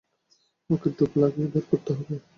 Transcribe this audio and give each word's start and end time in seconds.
ওকে 0.69 0.89
ডুব 0.97 1.11
লাগিয়ে 1.21 1.47
বের 1.53 1.65
করতে 1.71 1.91
হবে। 1.93 2.15